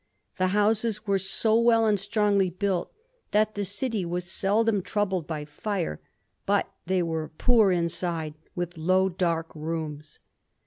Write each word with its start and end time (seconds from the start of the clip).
The 0.39 0.47
houses 0.47 1.05
were 1.05 1.19
so 1.19 1.59
well 1.59 1.85
and 1.85 1.99
strongly 1.99 2.49
built 2.49 2.91
that 3.29 3.53
the 3.53 3.61
<5ity 3.61 4.03
was 4.03 4.23
seldom 4.25 4.81
troubled 4.81 5.27
by 5.27 5.45
fire, 5.45 6.01
but 6.47 6.73
they 6.87 7.03
were 7.03 7.29
poor 7.37 7.71
inside, 7.71 8.33
with 8.55 8.79
low, 8.79 9.09
dark 9.09 9.51
rooms. 9.53 10.17